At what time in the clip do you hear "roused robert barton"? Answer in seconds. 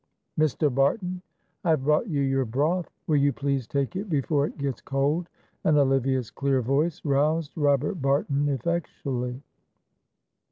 7.05-8.49